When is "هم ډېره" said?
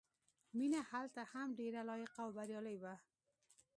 1.33-1.81